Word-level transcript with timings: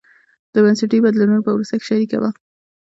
د 0.53 0.55
بنسټي 0.63 0.97
بدلونونو 1.05 1.41
په 1.45 1.51
پروسه 1.55 1.75
کې 1.79 1.85
شریکه 1.89 2.17
وه. 2.21 2.29